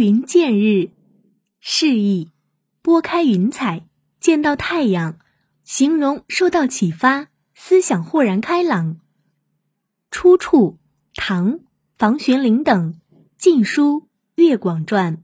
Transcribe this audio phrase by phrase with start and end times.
[0.00, 0.92] 云见日，
[1.60, 2.30] 示意
[2.80, 3.86] 拨开云彩
[4.18, 5.18] 见到太阳，
[5.62, 8.98] 形容受到启发，思想豁然开朗。
[10.10, 10.78] 出处：
[11.14, 11.60] 唐
[11.98, 12.94] 房玄龄等
[13.36, 14.00] 《晋书·
[14.36, 15.16] 越广传》。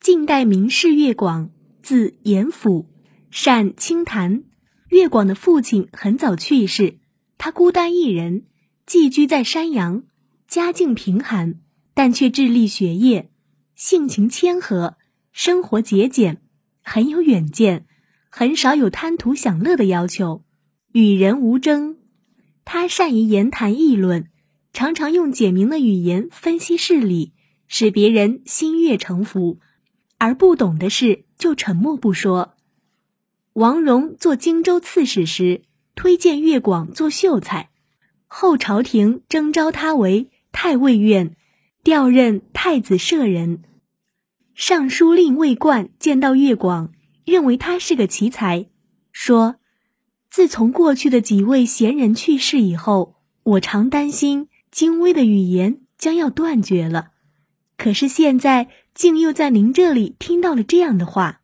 [0.00, 1.50] 晋代名士越广，
[1.82, 2.88] 字严甫，
[3.30, 4.42] 善清谈。
[4.88, 6.98] 越广的父亲很早去世，
[7.38, 8.46] 他孤单一人，
[8.86, 10.02] 寄居在山阳，
[10.48, 11.60] 家境贫寒，
[11.94, 13.30] 但却致力学业，
[13.76, 14.96] 性情谦和，
[15.32, 16.40] 生活节俭，
[16.82, 17.86] 很有远见，
[18.30, 20.42] 很少有贪图享乐的要求，
[20.92, 21.98] 与人无争。
[22.64, 24.30] 他善于言谈议论，
[24.72, 27.34] 常常用简明的语言分析事理，
[27.68, 29.58] 使别人心悦诚服；
[30.16, 32.54] 而不懂的事就沉默不说。
[33.52, 37.68] 王戎做荆州刺史时，推荐越广做秀才，
[38.26, 41.36] 后朝廷征召他为太尉院，
[41.86, 43.62] 调任太子舍人。
[44.56, 46.90] 尚书令魏冠见到越广，
[47.24, 48.66] 认为他是个奇才，
[49.12, 49.60] 说。
[50.28, 57.12] 自从过去的几位贤人去世以后，我常担心精微的语言将要断绝了。
[57.76, 61.40] 可是现在竟又在您这里听到了这样的话。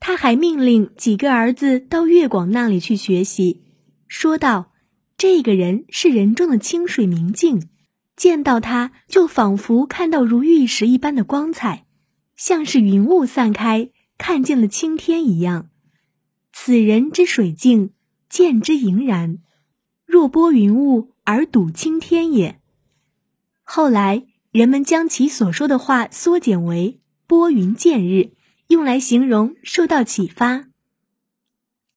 [0.00, 3.62] 他还命令几个儿子到越广那里去学习，
[4.08, 4.72] 说道
[5.16, 7.68] ：“这个人是人中的清水明镜，
[8.16, 11.86] 见到他就仿佛看到如玉石一般的光彩，
[12.36, 15.68] 像是云雾散开，看见了青天一样。”
[16.52, 17.90] 此人之水镜，
[18.28, 19.38] 见之盈然，
[20.06, 22.60] 若拨云雾而睹青天也。
[23.62, 28.32] 后来人们将其所说的话缩减为“拨云见日”，
[28.68, 30.66] 用来形容受到启发。